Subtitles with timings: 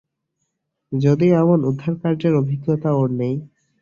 [0.91, 3.35] যদিও, এমন উদ্ধারকার্যের অভিজ্ঞতা ওর নেই।